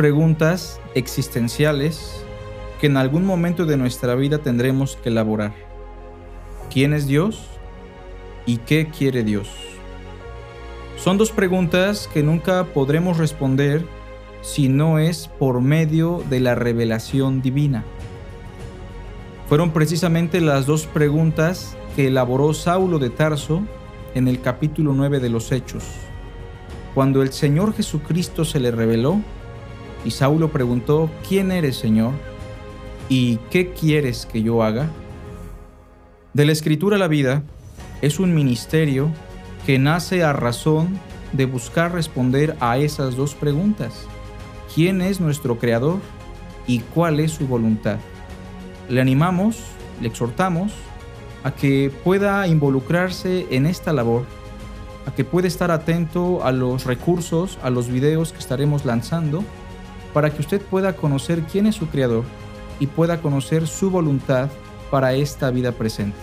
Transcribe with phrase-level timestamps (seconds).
[0.00, 2.24] preguntas existenciales
[2.80, 5.52] que en algún momento de nuestra vida tendremos que elaborar.
[6.72, 7.44] ¿Quién es Dios?
[8.46, 9.50] ¿Y qué quiere Dios?
[10.96, 13.84] Son dos preguntas que nunca podremos responder
[14.40, 17.84] si no es por medio de la revelación divina.
[19.50, 23.64] Fueron precisamente las dos preguntas que elaboró Saulo de Tarso
[24.14, 25.84] en el capítulo 9 de los Hechos.
[26.94, 29.20] Cuando el Señor Jesucristo se le reveló,
[30.04, 32.12] y Saulo preguntó, ¿quién eres, Señor?
[33.08, 34.88] ¿Y qué quieres que yo haga?
[36.32, 37.42] De la escritura a la vida
[38.02, 39.10] es un ministerio
[39.66, 40.98] que nace a razón
[41.32, 44.06] de buscar responder a esas dos preguntas.
[44.74, 45.98] ¿Quién es nuestro Creador
[46.66, 47.98] y cuál es su voluntad?
[48.88, 49.58] Le animamos,
[50.00, 50.72] le exhortamos
[51.42, 54.24] a que pueda involucrarse en esta labor,
[55.06, 59.44] a que pueda estar atento a los recursos, a los videos que estaremos lanzando,
[60.12, 62.24] para que usted pueda conocer quién es su Creador
[62.78, 64.48] y pueda conocer su voluntad
[64.90, 66.18] para esta vida presente.